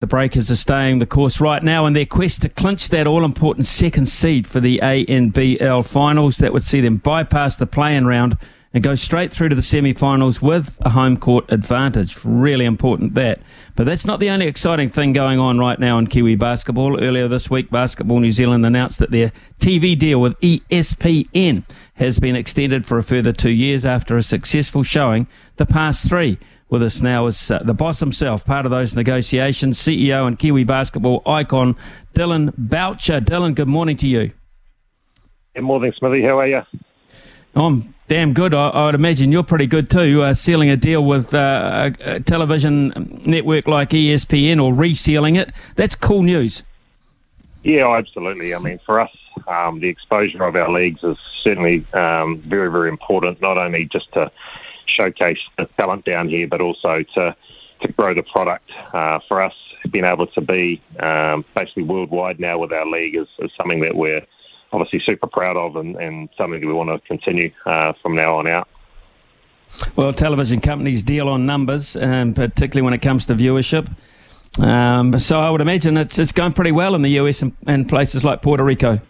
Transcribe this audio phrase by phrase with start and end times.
[0.00, 3.24] The Breakers are staying the course right now in their quest to clinch that all
[3.24, 8.06] important second seed for the ANBL finals that would see them bypass the play in
[8.06, 8.38] round
[8.72, 12.24] and go straight through to the semi finals with a home court advantage.
[12.24, 13.40] Really important that.
[13.74, 17.02] But that's not the only exciting thing going on right now in Kiwi basketball.
[17.02, 22.36] Earlier this week, Basketball New Zealand announced that their TV deal with ESPN has been
[22.36, 26.38] extended for a further two years after a successful showing the past three.
[26.70, 30.64] With us now is uh, the boss himself, part of those negotiations, CEO and Kiwi
[30.64, 31.76] basketball icon,
[32.12, 33.20] Dillon Boucher.
[33.20, 34.32] Dillon, good morning to you.
[35.54, 36.22] Good morning, Smithy.
[36.22, 36.62] How are you?
[37.54, 38.52] I'm damn good.
[38.52, 42.16] I, I would imagine you're pretty good too, uh, sealing a deal with uh, a,
[42.16, 45.52] a television network like ESPN or resealing it.
[45.76, 46.62] That's cool news.
[47.64, 48.54] Yeah, absolutely.
[48.54, 49.10] I mean, for us,
[49.46, 54.12] um, the exposure of our leagues is certainly um, very, very important, not only just
[54.12, 54.30] to
[54.88, 57.36] showcase the talent down here, but also to
[57.80, 58.70] to grow the product.
[58.92, 59.54] Uh, for us,
[59.90, 63.94] being able to be um, basically worldwide now with our league is, is, something that
[63.94, 64.26] we're
[64.72, 68.36] obviously super proud of and, and something that we want to continue uh, from now
[68.36, 68.68] on out.
[69.96, 73.94] Well, television companies deal on numbers, and particularly when it comes to viewership.
[74.58, 77.88] Um, so I would imagine it's it's going pretty well in the US and, and
[77.88, 79.00] places like Puerto Rico.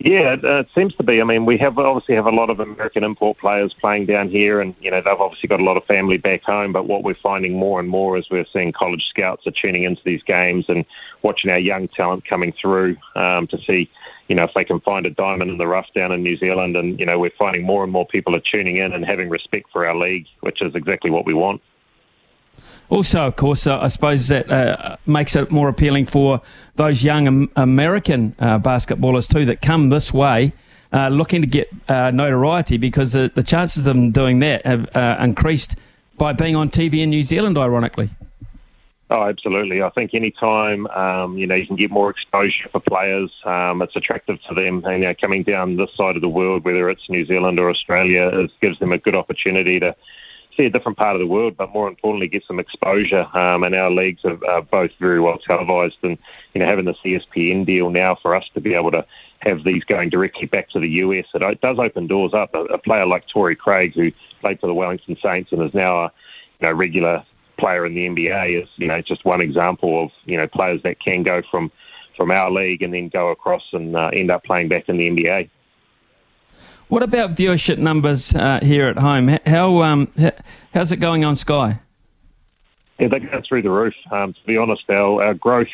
[0.00, 1.20] Yeah, it, uh, it seems to be.
[1.20, 4.60] I mean, we have obviously have a lot of American import players playing down here,
[4.60, 6.72] and you know they've obviously got a lot of family back home.
[6.72, 10.02] But what we're finding more and more is we're seeing college scouts are tuning into
[10.04, 10.84] these games and
[11.22, 13.90] watching our young talent coming through um, to see,
[14.28, 16.76] you know, if they can find a diamond in the rough down in New Zealand.
[16.76, 19.68] And you know, we're finding more and more people are tuning in and having respect
[19.72, 21.60] for our league, which is exactly what we want.
[22.90, 26.40] Also, of course, uh, I suppose that uh, makes it more appealing for
[26.76, 30.52] those young American uh, basketballers too that come this way.
[30.90, 34.88] Uh, looking to get uh, notoriety because the, the, chances of them doing that have
[34.96, 35.76] uh, increased
[36.16, 38.08] by being on TV in New Zealand, ironically.
[39.10, 39.82] Oh, absolutely.
[39.82, 43.82] I think any time um, you know you can get more exposure for players, um,
[43.82, 44.82] it's attractive to them.
[44.86, 47.68] And you know, coming down this side of the world, whether it's New Zealand or
[47.68, 49.94] Australia, it gives them a good opportunity to
[50.58, 53.26] see a different part of the world, but more importantly, get some exposure.
[53.32, 56.18] Um, and our leagues are, are, both very well televised, and
[56.52, 59.06] you know, having the ESPN deal now for us to be able to
[59.40, 62.54] have these going directly back to the US, it does open doors up.
[62.54, 64.10] A, a player like Torrey Craig, who
[64.40, 66.12] played for the Wellington Saints and is now a
[66.60, 67.24] you know, regular
[67.56, 70.98] player in the NBA, is you know just one example of you know players that
[70.98, 71.70] can go from
[72.16, 75.08] from our league and then go across and uh, end up playing back in the
[75.08, 75.48] NBA.
[76.88, 79.38] What about viewership numbers uh, here at home?
[79.44, 80.10] How um,
[80.72, 81.80] how's it going on Sky?
[82.98, 83.94] Yeah, they go through the roof.
[84.10, 85.68] Um, to be honest, our, our growth,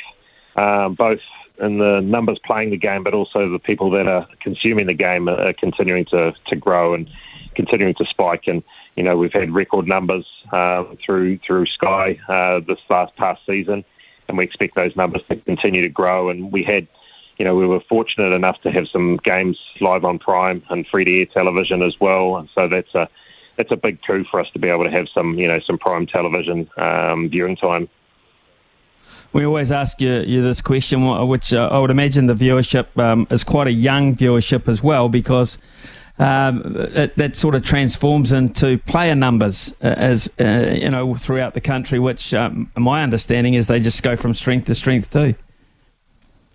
[0.57, 1.21] um, both
[1.61, 5.29] in the numbers playing the game, but also the people that are consuming the game,
[5.29, 7.09] are continuing to, to grow and
[7.55, 8.49] continuing to spike.
[8.49, 8.65] And
[8.97, 13.85] you know, we've had record numbers uh, through through Sky uh, this last past season,
[14.27, 16.29] and we expect those numbers to continue to grow.
[16.29, 16.89] And we had
[17.39, 21.05] you know, we were fortunate enough to have some games live on Prime and free
[21.05, 23.09] to air television as well, and so that's a
[23.57, 25.79] that's a big coup for us to be able to have some you know some
[25.79, 27.89] Prime television um, viewing time.
[29.33, 33.27] We always ask you, you this question, which uh, I would imagine the viewership um,
[33.31, 35.59] is quite a young viewership as well, because
[36.21, 41.55] um, it, that sort of transforms into player numbers uh, as uh, you know throughout
[41.55, 41.99] the country.
[41.99, 45.35] Which um, my understanding is they just go from strength to strength too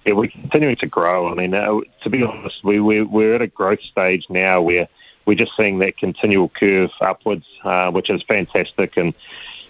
[0.09, 1.29] yeah, we're continuing to grow.
[1.29, 4.87] I mean, uh, to be honest, we, we, we're at a growth stage now where
[5.25, 8.97] we're just seeing that continual curve upwards, uh, which is fantastic.
[8.97, 9.13] And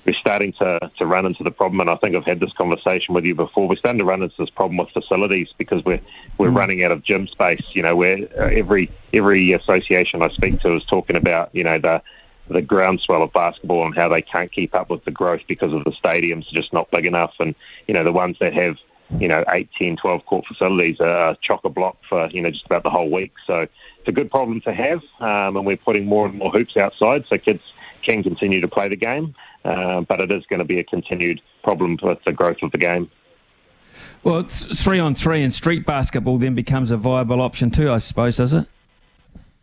[0.06, 1.82] we're starting to, to run into the problem.
[1.82, 3.68] And I think I've had this conversation with you before.
[3.68, 6.00] We're starting to run into this problem with facilities because we're
[6.38, 6.58] we're mm.
[6.58, 7.66] running out of gym space.
[7.74, 11.78] You know, where uh, every every association I speak to is talking about you know
[11.80, 12.02] the
[12.48, 15.84] the groundswell of basketball and how they can't keep up with the growth because of
[15.84, 17.34] the stadiums are just not big enough.
[17.40, 17.54] And
[17.88, 18.78] you know, the ones that have
[19.18, 22.66] you know, 8, 10, 12 court facilities are chock a block for, you know, just
[22.66, 23.34] about the whole week.
[23.48, 26.78] So it's a good problem to have, um, and we're putting more and more hoops
[26.78, 29.36] outside so kids can continue to play the game,
[29.66, 32.78] uh, but it is going to be a continued problem with the growth of the
[32.78, 33.10] game.
[34.24, 37.98] Well, it's three on three, and street basketball then becomes a viable option too, I
[37.98, 38.68] suppose, does it?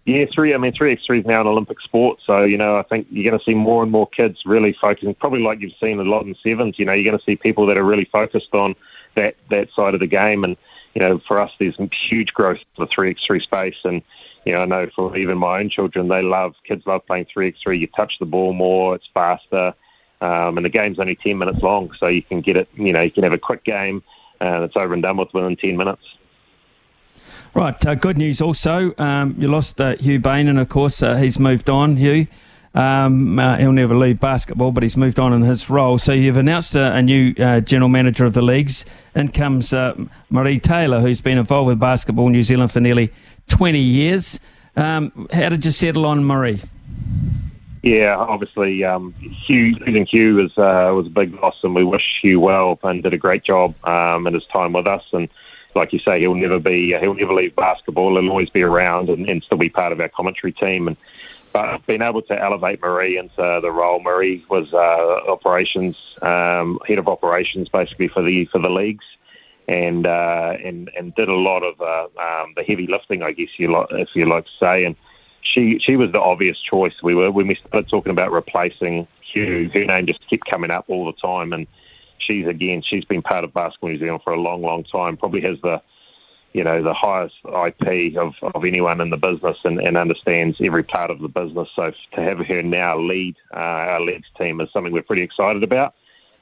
[0.07, 0.55] Yeah, three.
[0.55, 3.09] I mean, three x three is now an Olympic sport, so you know I think
[3.11, 5.15] you're going to see more and more kids really focusing.
[5.15, 6.79] Probably like you've seen a lot in sevens.
[6.79, 8.77] You know, you're going to see people that are really focused on
[9.17, 10.57] that that side of the game, and
[10.95, 14.03] you know, for us, there's huge growth in the three x three space, and
[14.45, 17.49] you know, I know for even my own children, they love kids love playing three
[17.49, 17.79] x three.
[17.79, 19.75] You touch the ball more, it's faster,
[20.21, 22.69] um, and the game's only ten minutes long, so you can get it.
[22.75, 24.03] You know, you can have a quick game,
[24.41, 26.03] and it's over and done with within ten minutes.
[27.55, 28.95] Right, uh, good news also.
[28.99, 32.27] Um, you lost uh, Hugh Bain, and of course, uh, he's moved on, Hugh.
[32.77, 35.97] Um, uh, he'll never leave basketball, but he's moved on in his role.
[35.97, 38.85] So you've announced a, a new uh, general manager of the leagues.
[39.15, 39.95] In comes uh,
[40.29, 43.11] Marie Taylor, who's been involved with Basketball in New Zealand for nearly
[43.49, 44.39] 20 years.
[44.77, 46.61] Um, how did you settle on Marie?
[47.83, 52.41] Yeah, obviously, um, Hugh losing Hugh was was a big loss, and we wish Hugh
[52.41, 55.05] well and did a great job um, in his time with us.
[55.13, 55.31] And
[55.75, 58.21] like you say, he'll never be he'll never leave basketball.
[58.21, 60.89] He'll always be around and, and still be part of our commentary team.
[60.89, 60.97] And
[61.57, 64.77] but being able to elevate Marie into the role, Marie was uh,
[65.27, 69.05] operations um, head of operations basically for the for the leagues,
[69.67, 73.49] and uh, and and did a lot of uh, um, the heavy lifting, I guess
[73.57, 74.85] you like, if you like to say.
[74.85, 74.97] And
[75.41, 77.03] she she was the obvious choice.
[77.03, 79.71] We were when we started talking about replacing Hugh.
[79.73, 81.67] Her name just kept coming up all the time, and
[82.19, 85.17] she's again she's been part of Basketball New Zealand for a long, long time.
[85.17, 85.81] Probably has the
[86.57, 90.83] you know the highest IP of, of anyone in the business and, and understands every
[90.83, 91.69] part of the business.
[91.77, 93.59] So to have her now lead uh,
[93.93, 95.95] our leagues team is something we're pretty excited about.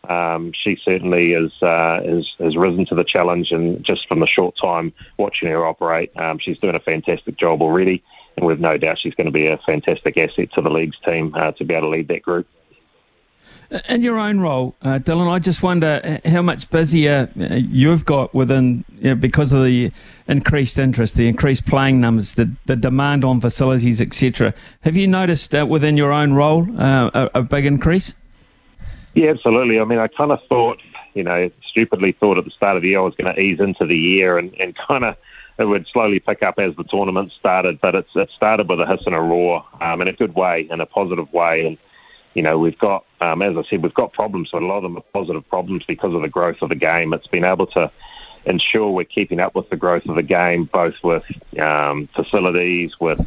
[0.08, 4.26] Um, she certainly is, uh, is, has risen to the challenge, and just from the
[4.26, 8.00] short time watching her operate, um, she's doing a fantastic job already.
[8.36, 11.34] And we've no doubt she's going to be a fantastic asset to the leagues team
[11.34, 12.46] uh, to be able to lead that group.
[13.88, 18.32] In your own role, uh, Dillon, I just wonder how much busier uh, you've got
[18.32, 19.90] within you know, because of the
[20.28, 24.54] increased interest, the increased playing numbers, the, the demand on facilities, etc.
[24.82, 28.14] Have you noticed uh, within your own role uh, a, a, big increase?
[29.14, 29.80] Yeah, absolutely.
[29.80, 30.80] I mean, I kind of thought,
[31.14, 33.58] you know, stupidly thought at the start of the year I was going to ease
[33.58, 35.16] into the year and, and kind of
[35.58, 38.86] it would slowly pick up as the tournament started, but it's, it started with a
[38.86, 41.66] hiss and a roar um, in a good way, in a positive way.
[41.66, 41.78] And
[42.34, 44.82] you know, we've got, um, as I said, we've got problems, but a lot of
[44.84, 47.12] them are positive problems because of the growth of the game.
[47.12, 47.90] It's been able to
[48.44, 51.24] ensure we're keeping up with the growth of the game, both with
[51.58, 53.20] um, facilities, with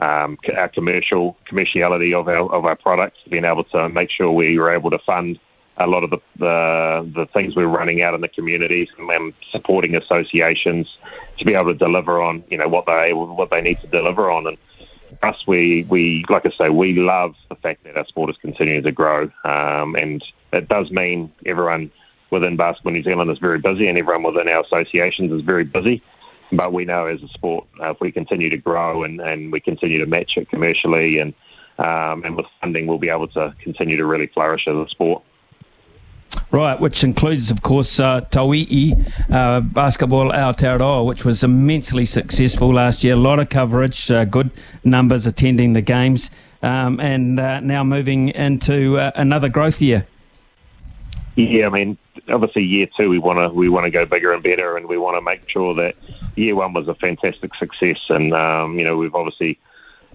[0.00, 4.58] um, our commercial commerciality of our of our products, being able to make sure we
[4.58, 5.38] were able to fund
[5.78, 9.96] a lot of the the, the things we're running out in the communities and supporting
[9.96, 10.98] associations
[11.38, 14.30] to be able to deliver on you know what they what they need to deliver
[14.30, 14.58] on and
[15.22, 18.82] us, we, we like I say, we love the fact that our sport is continuing
[18.82, 20.22] to grow, um, and
[20.52, 21.90] it does mean everyone
[22.30, 26.02] within Basketball New Zealand is very busy, and everyone within our associations is very busy.
[26.50, 29.60] But we know as a sport, uh, if we continue to grow and, and we
[29.60, 31.34] continue to match it commercially and
[31.78, 35.22] um, and with funding, we'll be able to continue to really flourish as a sport.
[36.52, 43.14] Right, which includes, of course, uh, uh, Basketball Aotearoa, which was immensely successful last year.
[43.14, 44.50] A lot of coverage, uh, good
[44.84, 46.30] numbers attending the games,
[46.62, 50.06] um, and uh, now moving into uh, another growth year.
[51.36, 51.96] Yeah, I mean,
[52.28, 54.98] obviously, year two we want to we want to go bigger and better, and we
[54.98, 55.96] want to make sure that
[56.36, 59.58] year one was a fantastic success, and um, you know we've obviously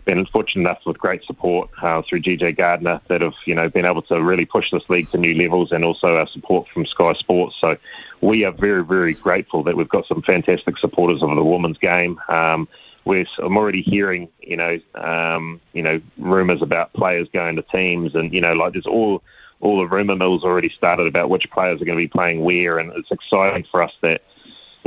[0.08, 3.86] been fortunate enough with great support uh, through GJ Gardner that have you know been
[3.86, 7.14] able to really push this league to new levels, and also our support from Sky
[7.14, 7.58] Sports.
[7.60, 7.78] So
[8.22, 12.20] we are very very grateful that we've got some fantastic supporters of the women's game.
[12.30, 12.68] Um,
[13.06, 18.16] we're, I'm already hearing you know um, you know rumours about players going to teams,
[18.16, 19.22] and you know like there's all
[19.60, 22.80] all the rumour mills already started about which players are going to be playing where,
[22.80, 24.22] and it's exciting for us that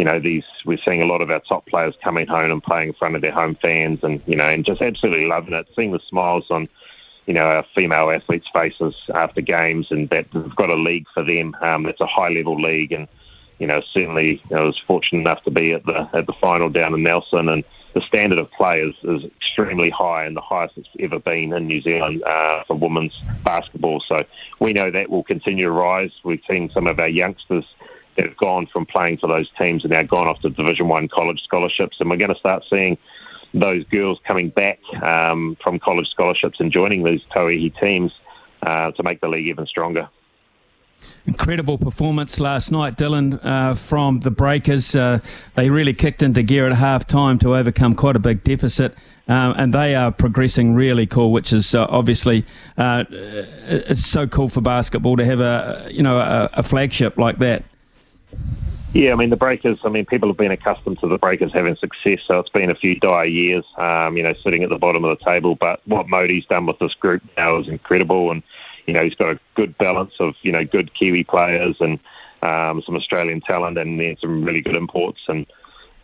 [0.01, 2.89] you know, these we're seeing a lot of our top players coming home and playing
[2.89, 5.69] in front of their home fans, and you know, and just absolutely loving it.
[5.77, 6.69] Seeing the smiles on,
[7.27, 11.23] you know, our female athletes' faces after games, and that we've got a league for
[11.23, 11.55] them.
[11.61, 13.09] Um, it's a high level league, and
[13.59, 16.33] you know, certainly you know, I was fortunate enough to be at the at the
[16.33, 20.41] final down in Nelson, and the standard of play is, is extremely high and the
[20.41, 24.01] highest it's ever been in New Zealand uh, for women's basketball.
[24.01, 24.25] So
[24.61, 26.13] we know that will continue to rise.
[26.25, 27.67] We've seen some of our youngsters
[28.25, 31.43] have gone from playing for those teams and now gone off to Division One college
[31.43, 32.99] scholarships, and we're going to start seeing
[33.53, 38.13] those girls coming back um, from college scholarships and joining these Tauihi teams
[38.63, 40.09] uh, to make the league even stronger.
[41.27, 44.95] Incredible performance last night, Dillon, uh, from the Breakers.
[44.95, 45.21] Uh,
[45.55, 48.95] they really kicked into gear at half time to overcome quite a big deficit,
[49.29, 52.45] um, and they are progressing really cool, which is uh, obviously
[52.77, 57.39] uh, it's so cool for basketball to have a you know a, a flagship like
[57.39, 57.65] that.
[58.93, 59.79] Yeah, I mean the Breakers.
[59.85, 62.75] I mean people have been accustomed to the Breakers having success, so it's been a
[62.75, 63.65] few dire years.
[63.77, 65.55] Um, you know, sitting at the bottom of the table.
[65.55, 68.43] But what Mody's done with this group now is incredible, and
[68.87, 72.01] you know he's got a good balance of you know good Kiwi players and
[72.43, 75.21] um, some Australian talent, and then some really good imports.
[75.29, 75.47] And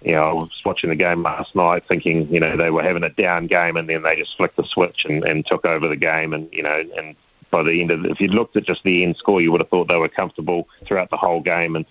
[0.03, 3.03] you know, I was watching the game last night, thinking you know they were having
[3.03, 5.97] a down game, and then they just flicked the switch and, and took over the
[5.97, 7.17] game, and you know, and
[7.51, 9.71] by the end of, if you looked at just the end score, you would have
[9.71, 11.85] thought they were comfortable throughout the whole game, and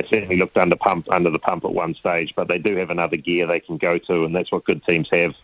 [0.00, 2.90] they certainly looked under pump under the pump at one stage, but they do have
[2.90, 5.34] another gear they can go to, and that's what good teams have.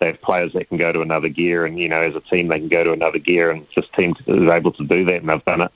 [0.00, 2.48] They have players that can go to another gear, and you know, as a team,
[2.48, 5.28] they can go to another gear, and this team is able to do that, and
[5.28, 5.70] they've done it.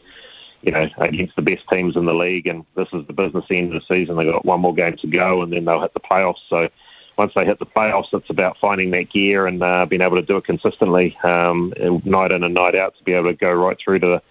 [0.62, 3.74] You know, against the best teams in the league, and this is the business end
[3.74, 4.16] of the season.
[4.16, 6.40] They've got one more game to go, and then they'll hit the playoffs.
[6.48, 6.70] So,
[7.18, 10.22] once they hit the playoffs, it's about finding that gear and uh, being able to
[10.22, 11.74] do it consistently, um,
[12.04, 14.22] night in and night out, to be able to go right through to the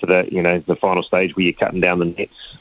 [0.00, 2.58] to the you know the final stage where you're cutting down the nets.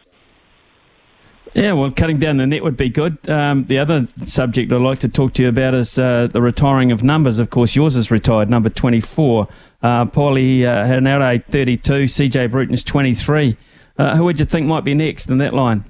[1.54, 3.18] Yeah, well, cutting down the net would be good.
[3.30, 6.92] Um, the other subject I'd like to talk to you about is uh, the retiring
[6.92, 7.40] of numbers.
[7.40, 9.48] Of course, yours is retired, number 24.
[9.82, 12.06] Uh, Paulie uh, Henare, 32.
[12.06, 13.58] CJ Bruton's 23.
[13.98, 15.84] Uh, who would you think might be next in that line?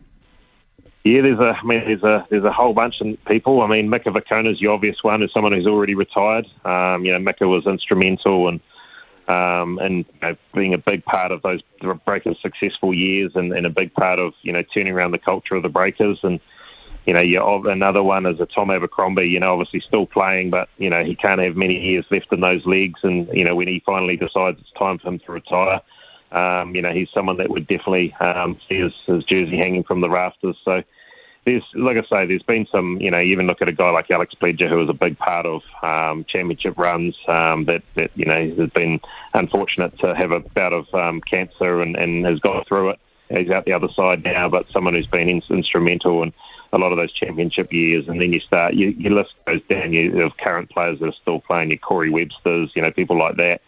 [1.04, 3.62] Yeah, there's a, I mean, there's a, there's a whole bunch of people.
[3.62, 6.48] I mean, Mika Vukona's the obvious one, is someone who's already retired.
[6.66, 8.60] Um, you know, Mika was instrumental and
[9.28, 11.62] um, and you know, being a big part of those
[12.06, 15.56] breakers' successful years, and, and, a big part of you know turning around the culture
[15.56, 16.20] of the breakers.
[16.24, 16.40] And
[17.06, 19.30] you know, you another one is a Tom Abercrombie.
[19.30, 22.40] You know, obviously still playing, but you know he can't have many years left in
[22.40, 23.02] those legs.
[23.04, 25.82] And you know, when he finally decides it's time for him to retire,
[26.32, 30.02] um, you know, he's someone that would definitely um, see his, his jersey hanging from
[30.02, 30.58] the rafters.
[30.64, 30.84] So
[31.48, 33.90] there's, like I say, there's been some, you know, you even look at a guy
[33.90, 38.12] like Alex Pledger, who was a big part of um, championship runs, um, that, that,
[38.16, 39.00] you know, has been
[39.34, 43.00] unfortunate to have a bout of um, cancer and, and has got through it.
[43.30, 46.34] He's out the other side now, but someone who's been in, instrumental in
[46.74, 48.10] a lot of those championship years.
[48.10, 51.14] And then you start, you, your list those down you, of current players that are
[51.14, 53.62] still playing, your Corey Websters, you know, people like that,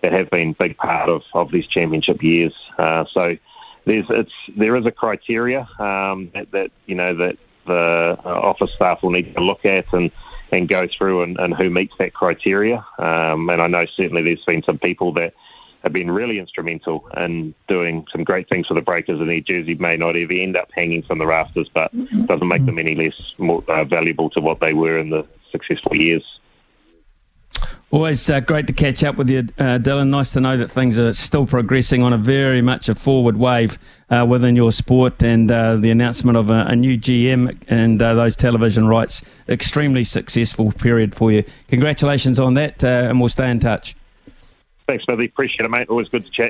[0.00, 2.54] that have been big part of, of these championship years.
[2.78, 3.36] Uh, so,
[3.84, 9.02] there's it's there is a criteria um, that, that you know that the office staff
[9.02, 10.10] will need to look at and
[10.52, 12.84] and go through and, and who meets that criteria.
[12.98, 15.34] Um, and I know certainly there's been some people that
[15.82, 19.74] have been really instrumental in doing some great things for the Breakers, and their jersey
[19.76, 21.90] may not ever end up hanging from the rafters, but
[22.26, 25.96] doesn't make them any less more uh, valuable to what they were in the successful
[25.96, 26.39] years.
[27.92, 30.10] Always uh, great to catch up with you, uh, Dillon.
[30.10, 33.80] Nice to know that things are still progressing on a very much a forward wave
[34.10, 38.14] uh, within your sport, and uh, the announcement of a, a new GM and uh,
[38.14, 41.42] those television rights, extremely successful period for you.
[41.66, 43.96] Congratulations on that, uh, and we'll stay in touch.
[44.86, 45.24] Thanks, Smithy.
[45.24, 45.88] Appreciate it, mate.
[45.88, 46.48] Always good to chat.